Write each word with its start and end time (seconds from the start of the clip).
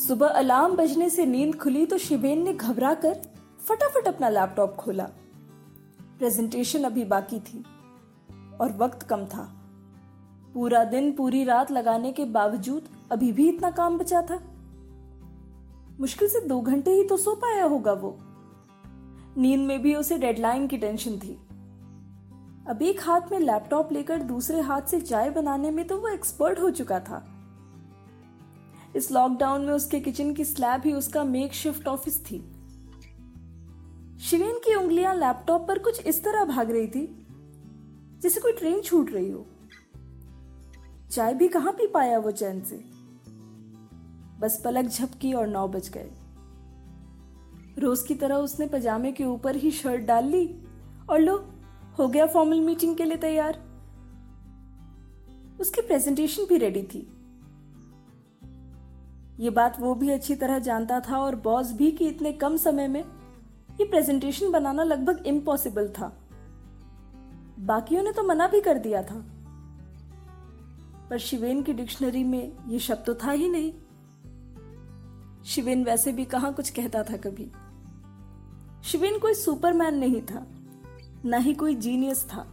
सुबह 0.00 0.26
अलार्म 0.26 0.76
बजने 0.76 1.10
से 1.10 1.26
नींद 1.26 1.54
खुली 1.54 1.86
तो 1.86 1.98
शिवेन 1.98 2.42
ने 2.42 2.52
घबरा 2.52 2.94
कर 2.94 3.14
फटाफट 3.60 4.08
अपना 4.08 4.28
लैपटॉप 4.28 4.74
खोला। 4.74 5.04
प्रेजेंटेशन 6.18 6.84
अभी 6.84 7.04
बाकी 7.04 7.40
थी 7.40 7.64
और 8.60 8.72
वक्त 8.76 9.02
कम 9.02 9.24
था। 9.24 9.42
पूरा 10.54 10.84
दिन, 10.84 11.12
पूरी 11.12 11.44
रात 11.44 11.70
लगाने 11.70 12.12
के 12.12 12.24
बावजूद 12.24 12.88
अभी 13.12 13.32
भी 13.32 13.48
इतना 13.48 13.70
काम 13.70 13.98
बचा 13.98 14.22
था। 14.22 14.40
मुश्किल 16.00 16.28
से 16.28 16.40
दो 16.40 16.60
घंटे 16.60 16.90
ही 16.90 17.04
तो 17.04 17.16
सो 17.16 17.34
पाया 17.34 17.64
होगा 17.64 17.92
वो। 17.92 18.18
नींद 19.38 19.60
में 19.60 19.82
भी 19.82 19.94
उसे 19.94 20.18
डेडलाइन 20.18 20.66
की 20.66 20.78
टेंशन 20.78 21.18
थी। 21.18 21.38
अब 22.68 22.82
एक 22.82 23.00
हाथ 23.02 23.20
में 23.32 23.38
लैपटॉप 23.38 23.92
लेकर 23.92 24.22
दूसरे 24.22 24.60
हाथ 24.60 24.82
से 24.82 25.00
चाय 25.00 25.30
बनाने 25.30 25.70
में 25.70 25.86
तो 25.86 25.98
वो 25.98 26.08
एक्सपर्ट 26.08 26.60
हो 26.60 26.70
चुका 26.70 27.00
था। 27.00 27.29
इस 28.96 29.10
लॉकडाउन 29.12 29.64
में 29.64 29.72
उसके 29.72 30.00
किचन 30.00 30.34
की 30.34 30.44
स्लैब 30.44 30.82
ही 30.84 30.92
उसका 30.92 31.24
मेक 31.24 31.52
शिफ्ट 31.52 31.88
ऑफ़िस 31.88 32.20
थी। 32.20 32.38
शिवेन 34.20 34.58
की 34.58 34.74
उंगलियाँ 34.74 35.14
लैपटॉप 35.14 35.66
पर 35.68 35.78
कुछ 35.78 36.06
इस 36.06 36.24
तरह 36.24 36.44
भाग 36.44 36.70
रही 36.70 36.86
थी, 36.86 37.06
जैसे 38.20 38.40
कोई 38.40 38.52
ट्रेन 38.52 38.80
छूट 38.80 39.12
रही 39.12 39.30
हो। 39.30 39.46
चाय 41.10 41.34
भी 41.34 41.48
कहाँ 41.48 41.72
पी 41.72 41.86
पाया 41.86 42.18
वो 42.18 42.30
चैन 42.30 42.60
से? 42.60 42.76
बस 44.40 44.60
पलक 44.64 44.84
झपकी 44.84 45.32
और 45.32 45.46
नौ 45.46 45.68
बज 45.68 45.88
गए। 45.88 46.10
रोज 47.78 48.02
की 48.02 48.14
तरह 48.14 48.34
उसने 48.34 48.66
पजामे 48.66 49.12
के 49.12 49.24
ऊपर 49.24 49.56
ही 49.56 49.70
शर्ट 49.70 50.04
डाल 50.04 50.24
ली 50.24 50.46
और 51.10 51.20
लो, 51.20 51.36
हो 51.98 52.08
गया 52.08 52.26
फॉर्मल 52.26 52.60
मीटिंग 52.60 52.96
के 52.96 53.04
लिए 53.04 53.16
तैयार। 53.16 53.58
उसकी 55.60 55.80
प्रेजेंटेशन 55.80 56.44
भी 56.44 56.58
रेडी 56.58 56.82
थी। 56.82 57.19
ये 59.40 59.50
बात 59.50 59.80
वो 59.80 59.94
भी 59.94 60.10
अच्छी 60.10 60.34
तरह 60.34 60.58
जानता 60.58 61.00
था 61.00 61.18
और 61.18 61.34
बॉस 61.34 61.72
भी 61.72 61.90
कि 61.90 62.08
इतने 62.08 62.32
कम 62.32 62.56
समय 62.56 62.88
में 62.88 63.04
ये 63.80 63.84
प्रेजेंटेशन 63.84 64.50
बनाना 64.50 64.82
लगभग 64.82 65.22
इम्पॉसिबल 65.26 65.88
था। 65.88 66.20
बाकियों 67.58 68.02
ने 68.02 68.12
तो 68.12 68.22
मना 68.22 68.46
भी 68.46 68.60
कर 68.60 68.78
दिया 68.78 69.02
था। 69.02 69.24
पर 71.10 71.18
शिवेन 71.18 71.62
की 71.62 71.72
डिक्शनरी 71.72 72.24
में 72.24 72.52
ये 72.68 72.78
शब्द 72.78 73.04
तो 73.06 73.14
था 73.14 73.30
ही 73.30 73.48
नहीं। 73.48 73.72
शिवेन 75.44 75.84
वैसे 75.84 76.12
भी 76.12 76.24
कहा 76.24 76.50
कुछ 76.50 76.70
कहता 76.70 77.02
था 77.02 77.16
कभी। 77.16 77.50
शिवेन 78.84 79.18
कोई 79.18 79.34
सुपरमैन 79.34 79.94
नहीं 79.94 80.22
था, 80.22 80.46
ना 81.24 81.36
ही 81.36 81.54
कोई 81.54 81.74
जीनियस 81.74 82.24
था। 82.24 82.46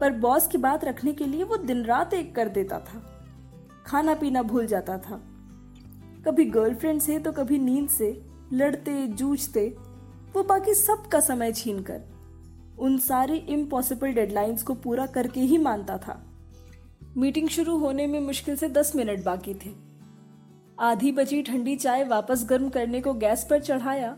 पर 0.00 0.12
बॉस 0.12 0.46
की 0.46 0.58
बात 0.58 0.84
रखने 0.84 1.12
के 1.12 1.26
लिए 1.26 1.42
वो 1.42 1.56
दिन 1.56 1.84
रात 1.84 2.14
एक 2.14 2.34
कर 2.34 2.48
देता 2.48 2.78
था। 2.78 3.24
खाना 3.86 4.14
पीना 4.14 4.42
भूल 4.42 4.66
जाता 4.66 4.98
था। 4.98 5.33
कभी 6.26 6.44
गर्लफ्रेंड 6.44 7.00
से 7.00 7.18
तो 7.18 7.32
कभी 7.32 7.58
नींद 7.58 7.88
से, 7.88 8.10
लड़ते, 8.52 9.06
जूझते, 9.06 9.66
वो 10.34 10.42
बाकी 10.42 10.74
सब 10.74 11.08
का 11.08 11.20
समय 11.20 11.52
छीन 11.52 11.82
कर 11.82 12.02
उन 12.78 12.98
सारी 12.98 13.36
इम्पॉसिबल 13.36 14.12
डेडलाइंस 14.12 14.62
को 14.62 14.74
पूरा 14.74 15.06
करके 15.06 15.40
ही 15.40 15.58
मानता 15.58 15.96
था। 15.98 16.20
मीटिंग 17.16 17.48
शुरू 17.48 17.76
होने 17.78 18.06
में 18.06 18.18
मुश्किल 18.20 18.56
से 18.56 18.68
दस 18.68 18.94
मिनट 18.96 19.24
बाकी 19.24 19.54
थे। 19.54 19.70
आधी 20.80 21.12
बची 21.12 21.42
ठंडी 21.42 21.76
चाय 21.76 22.04
वापस 22.04 22.44
गर्म 22.50 22.68
करने 22.68 23.00
को 23.00 23.12
गैस 23.14 23.46
पर 23.50 23.60
चढ़ाया 23.60 24.16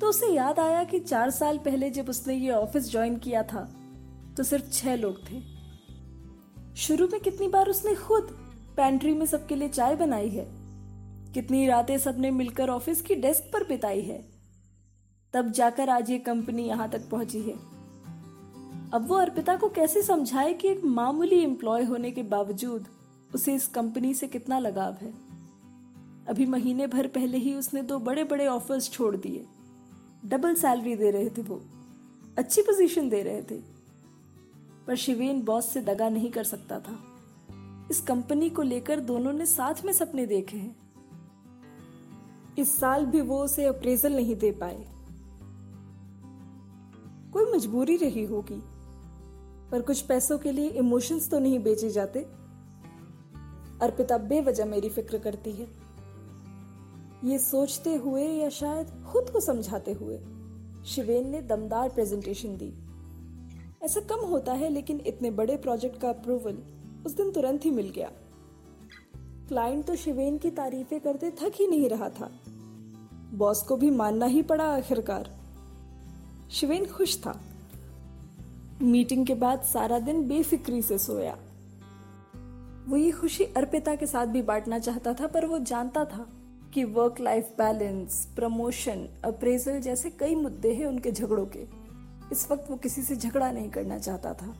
तो 0.00 0.06
उसे 0.06 0.26
याद 0.26 0.58
आया 0.58 0.84
कि 0.84 0.98
चार 0.98 1.30
साल 1.30 1.58
पहले 1.58 1.90
जब 1.90 2.08
उसने 2.08 2.34
ये 2.34 2.50
ऑफ़िस 2.50 2.90
ज्वाइन 2.90 3.16
किया 3.16 3.42
था 3.42 3.62
तो 4.36 4.42
सिर्फ़ 4.42 4.70
छह 4.72 4.96
लोग 4.96 5.18
थे। 5.30 5.40
शुरू 6.76 7.08
में 7.12 7.20
कितनी 7.20 7.48
बार 7.48 7.68
उसने 7.68 7.94
खुद 7.94 8.28
पैंट्री 8.76 9.14
में 9.14 9.26
सबके 9.26 9.56
लिए 9.56 9.68
चाय 9.68 9.96
बनाई 9.96 10.28
है 10.28 10.46
कितनी 11.34 11.66
रातें 11.66 11.98
सबने 11.98 12.30
मिलकर 12.30 12.70
ऑफ़िस 12.70 13.02
की 13.02 13.14
डेस्क 13.14 13.50
पर 13.52 13.64
बिताई 13.64 14.00
है। 14.00 14.24
तब 15.32 15.50
जाकर 15.50 15.88
आज 15.88 16.10
ये 16.10 16.18
कंपनी 16.18 16.62
यहाँ 16.62 16.90
तक 16.90 17.10
पहुँची 17.10 17.42
है। 17.42 17.52
अब 18.92 19.04
वो 19.08 19.14
अर्पिता 19.14 19.56
को 19.56 19.68
कैसे 19.68 20.02
समझाए 20.02 20.54
कि 20.54 20.68
एक 20.68 20.84
मामूली 20.84 21.38
एम्प्लॉय 21.40 21.84
होने 21.84 22.10
के 22.10 22.22
बावजूद 22.22 22.86
उसे 23.34 23.54
इस 23.54 23.66
कंपनी 23.66 24.14
से 24.14 24.28
कितना 24.28 24.58
लगाव 24.58 24.92
है? 24.92 25.10
अभी 26.28 26.46
महीने 26.46 26.86
भर 26.86 27.06
पहले 27.06 27.38
ही 27.38 27.54
उसने 27.54 27.82
दो 27.82 27.98
बड़े 27.98 28.24
बड़े 28.24 28.46
ऑफर्स 28.46 28.90
छोड़ 28.90 29.16
दिए। 29.16 29.46
डबल 30.24 30.54
सैलरी 30.54 30.96
दे 30.96 31.10
रहे 31.10 31.30
थे 31.30 31.42
वो। 31.42 31.62
अच्छी 32.38 32.62
पोजीशन 32.62 33.08
दे 33.08 33.22
रहे 33.22 33.42
थे। 33.42 33.60
पर 34.86 34.94
शिवेन 34.94 35.42
बॉस 35.42 35.66
से 35.66 35.80
दगा 35.80 36.08
नहीं 36.08 36.30
कर 36.30 36.44
सकता 36.44 36.80
था। 36.80 37.00
इस 37.90 38.00
कंपनी 38.00 38.50
को 38.50 38.62
लेकर 38.62 39.00
दोनों 39.00 39.32
ने 39.32 39.46
साथ 39.46 39.74
में 39.84 39.92
सपने 39.92 40.26
देखे 40.26 40.56
हैं। 40.56 40.83
इस 42.58 42.76
साल 42.80 43.06
भी 43.06 43.20
वो 43.20 43.42
उसे 43.44 43.64
अप्रेजल 43.64 44.12
नहीं 44.16 44.36
दे 44.36 44.50
पाए। 44.52 44.84
कोई 47.32 47.52
मजबूरी 47.52 47.96
रही 47.96 48.24
होगी, 48.24 48.60
पर 49.70 49.82
कुछ 49.82 50.00
पैसों 50.00 50.38
के 50.38 50.52
लिए 50.52 50.68
इमोशंस 50.68 51.30
तो 51.30 51.38
नहीं 51.38 51.58
बेचे 51.58 51.90
जाते। 51.90 52.20
अर्पिता 53.82 54.18
बेवजह 54.18 54.64
मेरी 54.64 54.88
फ़िक्र 54.88 55.18
करती 55.18 55.52
है। 55.52 55.66
ये 57.24 57.38
सोचते 57.38 57.94
हुए 57.94 58.22
या 58.22 58.48
शायद 58.48 58.90
खुद 59.06 59.30
को 59.30 59.40
समझाते 59.40 59.92
हुए, 59.92 60.18
शिवेन 60.84 61.28
ने 61.28 61.42
दमदार 61.42 61.88
प्रेजेंटेशन 61.88 62.56
दी। 62.56 62.72
ऐसा 63.84 64.00
कम 64.00 64.26
होता 64.26 64.52
है, 64.52 64.68
लेकिन 64.68 65.00
इतने 65.06 65.30
बड़े 65.30 65.56
प्रोजेक्ट 65.56 66.00
का 66.00 66.08
अप्रूवल 66.08 66.58
उस 67.06 67.12
दिन 67.12 67.30
तुरंत 67.30 67.64
ही 67.64 67.70
मिल 67.70 67.88
गया। 67.88 68.10
क्लाइंट 69.48 69.84
तो 69.84 69.94
शिवेन 69.96 70.38
की 70.38 70.50
तारीफें 70.50 71.00
करते 71.00 71.30
थक 71.30 71.52
ही 71.54 71.66
नहीं 71.66 71.88
रहा 71.88 72.08
था। 72.08 72.30
बॉस 73.34 73.62
को 73.62 73.76
भी 73.76 73.90
मानना 73.90 74.26
ही 74.26 74.42
पड़ा 74.42 74.64
आखिरकार। 74.64 75.30
शिवेन 76.50 76.86
खुश 76.86 77.18
था। 77.18 77.40
मीटिंग 78.82 79.26
के 79.26 79.34
बाद 79.34 79.62
सारा 79.62 79.98
दिन 79.98 80.28
बेफिक्री 80.28 80.82
से 80.82 80.98
सोया। 80.98 81.38
वो 82.88 82.96
ये 82.96 83.10
खुशी 83.10 83.44
अर्पिता 83.44 83.94
के 83.94 84.06
साथ 84.06 84.26
भी 84.26 84.42
बांटना 84.42 84.78
चाहता 84.78 85.14
था, 85.14 85.26
पर 85.26 85.46
वो 85.46 85.58
जानता 85.58 86.04
था 86.04 86.28
कि 86.74 86.84
work 86.84 87.20
life 87.20 87.48
balance 87.58 88.28
promotion 88.36 89.08
appraisal 89.24 89.80
जैसे 89.80 90.10
कई 90.10 90.34
मुद्दे 90.34 90.74
हैं 90.74 90.86
उनके 90.86 91.12
झगड़ों 91.12 91.46
के। 91.46 91.66
इस 92.32 92.50
वक्त 92.50 92.70
वो 92.70 92.76
किसी 92.76 93.02
से 93.02 93.16
झगड़ा 93.16 93.52
नहीं 93.52 93.70
करना 93.70 93.98
चाहता 93.98 94.34
था। 94.34 94.54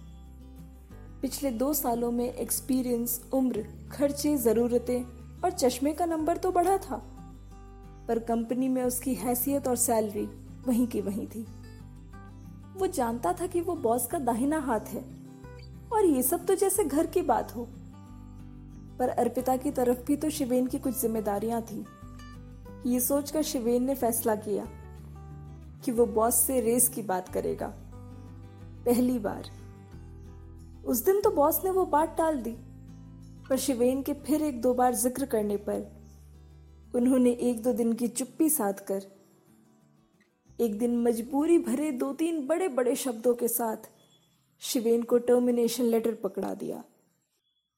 पिछले 1.22 1.50
दो 1.50 1.74
सालों 1.74 2.10
में 2.10 2.34
एक्सपीरियंस 2.34 3.24
उम्र, 3.32 3.66
खर्चे, 3.92 4.36
ज़रूरतें 4.36 5.02
और 5.44 5.50
चश्मे 5.50 5.92
का 5.92 6.06
नंबर 6.06 6.36
तो 6.36 6.52
बढ़ा 6.52 6.76
था। 6.76 7.10
पर 8.08 8.18
कंपनी 8.18 8.68
में 8.68 8.84
उसकी 8.84 9.14
हैसियत 9.14 9.68
और 9.68 9.76
सैलरी 9.76 10.24
वहीं 10.66 10.86
की 10.86 11.00
वहीं 11.00 11.26
थी। 11.26 11.46
वो 12.76 12.86
जानता 12.86 13.32
था 13.32 13.46
कि 13.46 13.60
वो 13.60 13.74
बॉस 13.74 14.06
का 14.06 14.18
दाहिना 14.18 14.58
हाथ 14.58 14.80
है। 14.80 15.04
और 15.92 16.04
ये 16.04 16.22
सब 16.22 16.46
तो 16.46 16.54
जैसे 16.54 16.84
घर 16.84 17.06
की 17.06 17.22
बात 17.22 17.56
हो। 17.56 17.68
पर 18.98 19.08
अर्पिता 19.08 19.56
की 19.56 19.70
तरफ़ 19.70 19.98
भी 19.98 20.16
तो 20.16 20.30
शिवेन 20.30 20.66
की 20.66 20.78
कुछ 20.78 21.00
जिम्मेदारियाँ 21.00 21.62
थी। 21.62 21.84
ये 22.86 23.00
सोचकर 23.00 23.42
शिवेन 23.42 23.82
ने 23.82 23.94
फैसला 23.94 24.34
किया 24.36 24.66
कि 25.84 25.92
वो 25.92 26.06
बॉस 26.06 26.34
से 26.34 26.60
रेस 26.60 26.88
की 26.88 27.02
बात 27.02 27.28
करेगा। 27.28 27.66
पहली 28.86 29.18
बार। 29.18 29.50
उस 30.86 31.04
दिन 31.04 31.20
तो 31.20 31.30
बॉस 31.30 31.60
ने 31.64 31.70
वो 31.70 31.86
बात 31.86 32.16
टाल 32.18 32.42
दी। 32.42 32.56
पर 33.48 33.56
शिवेन 33.56 34.02
के 34.02 34.14
फिर 34.14 34.42
एक 34.42 34.60
दो 34.60 34.74
बार 34.74 34.94
ज़िक्र 34.94 35.26
करने 35.26 35.56
पर 35.56 35.93
उन्होंने 36.94 37.30
एक 37.30 37.62
दो 37.62 37.72
दिन 37.72 37.92
की 37.92 38.08
चुप्पी 38.08 38.48
साध 38.50 38.80
कर, 38.80 39.02
एक 40.60 40.78
दिन 40.78 40.96
मजबूरी 41.02 41.58
भरे 41.58 41.90
दो 41.92 42.12
तीन 42.12 42.46
बड़े 42.46 42.68
बड़े 42.68 42.94
शब्दों 42.96 43.34
के 43.34 43.48
साथ 43.48 43.90
शिवेन 44.60 45.02
को 45.02 45.18
टर्मिनेशन 45.18 45.84
लेटर 45.84 46.14
पकड़ा 46.14 46.54
दिया। 46.54 46.84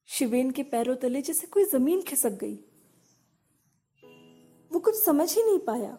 शिवेन 0.09 0.51
के 0.51 0.63
पैरों 0.63 0.97
तले 0.97 1.23
जैसे 1.23 1.47
कोई 1.47 1.65
ज़मीन 1.65 2.03
खिसक 2.03 2.31
गई। 2.31 2.55
वो 4.73 4.81
कुछ 4.81 5.03
समझ 5.05 5.35
ही 5.37 5.43
नहीं 5.43 5.59
पाया। 5.59 5.99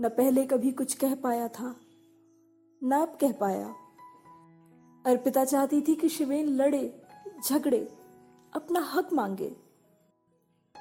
न 0.00 0.08
पहले 0.08 0.44
कभी 0.46 0.70
कुछ 0.70 0.94
कह 0.94 1.14
पाया 1.14 1.48
था, 1.48 1.74
न 2.82 2.92
अब 2.92 3.16
कह 3.20 3.32
पाया। 3.32 3.74
अर्पिता 5.06 5.44
चाहती 5.44 5.80
थी 5.80 5.94
कि 5.94 6.08
शिवेन 6.08 6.48
लड़े, 6.48 7.02
झगड़े, 7.44 7.84
अपना 8.52 8.80
हक 8.80 9.12
मांगे। 9.12 9.71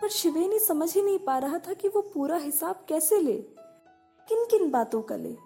पर 0.01 0.09
शिवेन 0.09 0.59
समझ 0.59 0.95
ही 0.95 1.01
नहीं 1.01 1.19
पा 1.19 1.37
रहा 1.37 1.59
था 1.59 1.73
कि 1.73 1.87
वो 1.87 2.01
पूरा 2.01 2.37
हिसाब 2.37 2.85
कैसे 2.89 3.19
ले। 3.19 3.37
किन 4.27 4.45
किन 4.45 4.71
बातों 4.71 5.01
का 5.01 5.15
ले? 5.15 5.37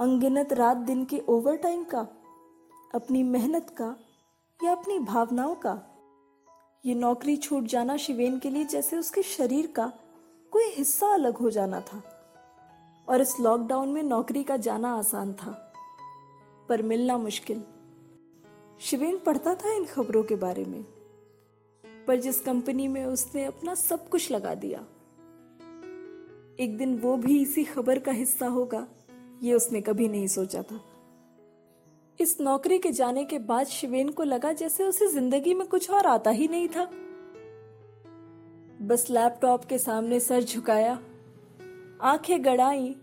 अनगिनत 0.00 0.52
रात 0.52 0.76
दिन 0.76 1.04
के 1.04 1.22
ओवर 1.28 1.56
टाइम 1.56 1.84
का, 1.84 2.08
अपनी 2.94 3.22
मेहनत 3.22 3.70
का 3.70 3.96
या 4.64 4.72
अपनी 4.72 4.98
भावनाओं 4.98 5.54
का? 5.54 5.82
ये 6.86 6.94
नौकरी 6.94 7.36
छूट 7.36 7.64
जाना 7.64 7.96
शिवेन 7.96 8.38
के 8.38 8.50
लिए 8.50 8.64
जैसे 8.64 8.98
उसके 8.98 9.22
शरीर 9.22 9.66
का 9.66 9.92
कोई 10.50 10.64
हिस्सा 10.64 11.14
अलग 11.14 11.36
हो 11.36 11.50
जाना 11.50 11.80
था। 11.80 12.02
और 13.08 13.20
इस 13.20 13.40
लॉकडाउन 13.40 13.88
में 13.88 14.02
नौकरी 14.02 14.44
का 14.44 14.56
जाना 14.56 14.98
आसान 14.98 15.32
था। 15.32 15.72
पर 16.68 16.82
मिलना 16.82 17.18
मुश्किल। 17.18 17.64
शिवेन 18.80 19.18
पढ़ता 19.18 19.54
था 19.54 19.72
इन 19.72 19.84
खबरों 19.84 20.22
के 20.22 20.36
बारे 20.36 20.64
में। 20.64 20.97
पर 22.08 22.16
जिस 22.16 22.40
कंपनी 22.40 22.88
में 22.88 23.04
उसने 23.04 23.44
अपना 23.44 23.74
सब 23.74 24.08
कुछ 24.08 24.30
लगा 24.32 24.54
दिया, 24.54 24.78
एक 26.60 26.76
दिन 26.78 26.96
वो 26.98 27.16
भी 27.16 27.40
इसी 27.42 27.64
खबर 27.64 27.98
का 27.98 28.12
हिस्सा 28.12 28.46
होगा, 28.46 28.86
ये 29.42 29.54
उसने 29.54 29.80
कभी 29.80 30.08
नहीं 30.08 30.26
सोचा 30.26 30.62
था। 30.62 30.80
इस 32.20 32.40
नौकरी 32.40 32.78
के 32.78 32.92
जाने 32.92 33.24
के 33.24 33.38
बाद 33.38 33.66
शिवेन 33.66 34.08
को 34.08 34.22
लगा 34.22 34.52
जैसे 34.52 34.84
उसे 34.84 35.06
ज़िंदगी 35.06 35.54
में 35.54 35.66
कुछ 35.66 35.90
और 35.90 36.06
आता 36.06 36.30
ही 36.30 36.48
नहीं 36.48 36.68
था। 36.68 36.84
बस 38.82 39.06
लैपटॉप 39.10 39.64
के 39.64 39.78
सामने 39.78 40.20
सर 40.20 40.42
झुकाया, 40.42 40.98
आँखें 42.02 42.44
गड़ाई, 42.44 42.96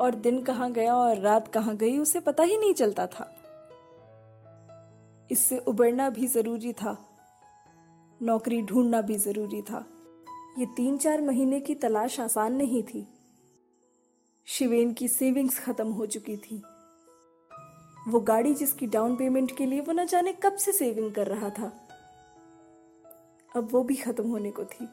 और 0.00 0.14
दिन 0.14 0.42
कहाँ 0.42 0.72
गया 0.72 0.94
और 0.94 1.18
रात 1.18 1.48
कहाँ 1.48 1.76
गई 1.76 1.98
उसे 1.98 2.20
पता 2.20 2.42
ही 2.42 2.56
नहीं 2.56 2.74
चलता 2.74 3.06
था। 3.06 3.34
इससे 5.30 5.58
उबरना 5.58 6.10
भी 6.10 6.26
ज़रूरी 6.26 6.72
था। 6.72 6.96
नौकरी 8.22 8.62
ढूंढना 8.62 9.00
भी 9.00 9.16
ज़रूरी 9.16 9.62
था। 9.62 9.86
ये 10.58 10.66
तीन 10.66 10.98
चार 10.98 11.20
महीने 11.20 11.60
की 11.60 11.74
तलाश 11.74 12.20
आसान 12.20 12.54
नहीं 12.54 12.82
थी। 12.82 13.08
शिवेन 14.44 14.92
की 14.92 15.08
सेविंग्स 15.08 15.58
खत्म 15.58 15.88
हो 15.88 16.06
चुकी 16.06 16.36
थी। 16.36 16.62
वो 18.08 18.20
गाड़ी 18.20 18.54
जिसकी 18.54 18.86
डाउन 18.86 19.16
पेमेंट 19.16 19.56
के 19.56 19.66
लिए 19.66 19.80
वो 19.80 19.92
न 19.92 20.06
जाने 20.06 20.32
कब 20.32 20.56
से 20.56 20.72
सेविंग 20.72 21.14
कर 21.14 21.26
रहा 21.26 21.50
था। 21.50 21.88
अब 23.56 23.68
वो 23.72 23.82
भी 23.82 23.96
खत्म 23.96 24.28
होने 24.28 24.50
को 24.50 24.64
थी। 24.64 24.88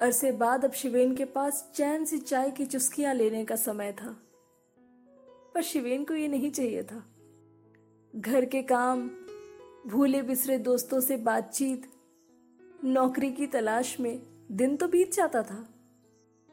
अरसे 0.00 0.32
बाद 0.32 0.64
अब 0.64 0.72
शिवेन 0.72 1.16
के 1.16 1.24
पास 1.24 1.72
चैन 1.74 2.04
से 2.04 2.18
चाय 2.18 2.50
की 2.50 2.66
चुस्कियाँ 2.66 3.14
लेने 3.14 3.44
का 3.44 3.56
समय 3.56 3.92
था। 3.92 4.22
पर 5.54 5.62
शिवेन 5.62 6.04
को 6.04 6.14
ये 6.14 6.28
नहीं 6.28 6.50
चाहिए 6.50 6.82
था। 6.82 7.06
घर 8.16 8.44
के 8.44 8.62
काम, 8.62 9.10
भूले 9.86 10.22
बिसरे 10.22 10.58
दोस्तों 10.58 11.00
से 11.00 11.16
बातचीत 11.16 11.91
नौकरी 12.82 13.30
की 13.32 13.46
तलाश 13.46 13.98
में 14.00 14.22
दिन 14.50 14.76
तो 14.76 14.86
बीत 14.88 15.12
जाता 15.12 15.42
था, 15.42 15.64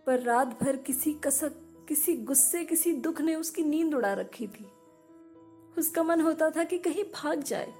पर 0.07 0.19
रात 0.19 0.47
भर 0.63 0.75
किसी 0.77 1.13
कसक, 1.13 1.53
किसी 1.87 2.15
गुस्से, 2.15 2.63
किसी 2.65 2.93
दुख 2.93 3.21
ने 3.21 3.35
उसकी 3.35 3.63
नींद 3.63 3.93
उड़ा 3.95 4.13
रखी 4.13 4.47
थी। 4.47 4.65
उसका 5.77 6.03
मन 6.03 6.21
होता 6.21 6.49
था 6.49 6.63
कि 6.63 6.77
कहीं 6.77 7.03
भाग 7.15 7.43
जाए, 7.43 7.73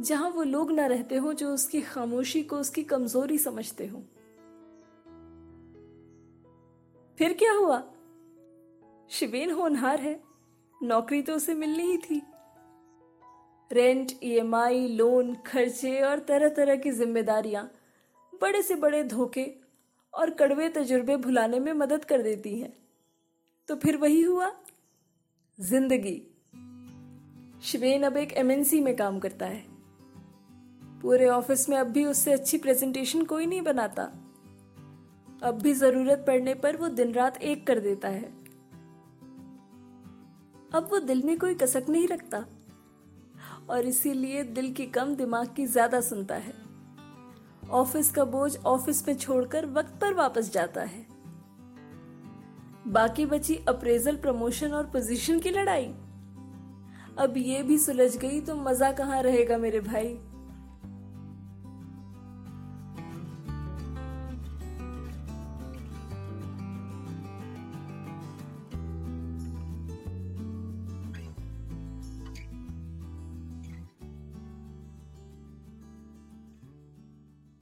जहाँ 0.00 0.30
वो 0.30 0.42
लोग 0.42 0.72
ना 0.72 0.86
रहते 0.86 1.16
हो 1.16 1.32
जो 1.32 1.52
उसकी 1.54 1.80
खामोशी 1.80 2.42
को 2.42 2.56
उसकी 2.56 2.82
कमज़ोरी 2.84 3.38
समझते 3.38 3.86
हो। 3.86 4.02
फिर 7.18 7.32
क्या 7.32 7.52
हुआ? 7.52 7.82
शिवेन 9.10 9.50
होनहार 9.50 10.00
है, 10.00 10.20
नौकरी 10.82 11.22
तो 11.22 11.34
उसे 11.34 11.54
मिलनी 11.54 11.82
ही 11.82 11.98
थी। 11.98 12.22
रेंट 13.72 14.12
ईएमआई 14.22 14.88
लोन, 14.88 15.34
खर्चे 15.34 16.00
और 16.00 16.18
तरह 16.18 16.48
तरह 16.48 16.76
की 16.76 16.92
जिम्मेदारियाँ 16.92 17.70
बड़े 18.42 18.62
से 18.62 18.74
बड़े 18.74 19.04
धोखे 19.04 19.60
और 20.14 20.30
कड़वे 20.30 20.68
तजुर्बे 20.68 21.16
भुलाने 21.16 21.60
में 21.60 21.72
मदद 21.72 22.04
कर 22.04 22.22
देती 22.22 22.58
हैं। 22.58 22.76
तो 23.68 23.76
फिर 23.76 23.96
वही 23.96 24.22
हुआ? 24.22 24.52
ज़िंदगी। 25.60 26.22
शिवेन 27.62 28.02
अब 28.02 28.16
एक 28.16 28.32
एमएनसी 28.32 28.80
में 28.80 28.96
काम 28.96 29.18
करता 29.18 29.46
है। 29.46 29.64
पूरे 31.02 31.26
ऑफ़िस 31.26 31.68
में 31.68 31.76
अब 31.76 31.86
भी 31.86 32.04
उससे 32.04 32.32
अच्छी 32.32 32.58
प्रेजेंटेशन 32.58 33.24
कोई 33.24 33.46
नहीं 33.46 33.62
बनाता। 33.62 34.02
अब 35.42 35.58
भी 35.62 35.72
ज़रूरत 35.72 36.24
पड़ने 36.26 36.54
पर 36.54 36.76
वो 36.76 36.88
दिन 36.88 37.12
रात 37.12 37.42
एक 37.42 37.66
कर 37.66 37.80
देता 37.80 38.08
है। 38.08 38.24
अब 40.74 40.88
वो 40.92 40.98
दिल 40.98 41.22
में 41.22 41.38
कोई 41.38 41.54
कसक 41.54 41.86
नहीं 41.88 42.08
रखता। 42.08 42.44
और 43.68 43.86
इसीलिए 43.86 44.42
दिल 44.44 44.72
की 44.72 44.86
कम 44.86 45.14
दिमाग 45.14 45.48
की 45.56 45.66
ज़्यादा 45.66 46.00
सुनता 46.00 46.34
है। 46.34 46.52
ऑफ़िस 47.72 48.10
का 48.10 48.24
बोझ 48.24 48.56
ऑफ़िस 48.56 49.06
में 49.08 49.14
छोड़कर 49.16 49.66
वक्त 49.66 49.98
पर 50.00 50.14
वापस 50.14 50.52
जाता 50.52 50.82
है। 50.82 51.04
बाकी 52.88 53.26
बची 53.26 53.54
अप्रेजल, 53.68 54.16
प्रमोशन 54.16 54.72
और 54.72 54.84
पोजीशन 54.84 55.38
की 55.38 55.50
लड़ाई। 55.50 55.86
अब 57.18 57.34
ये 57.36 57.62
भी 57.62 57.78
सुलझ 57.78 58.16
गई 58.16 58.40
तो 58.40 58.54
मज़ा 58.54 58.90
कहाँ 58.92 59.22
रहेगा 59.22 59.56
मेरे 59.58 59.80
भाई? 59.80 60.16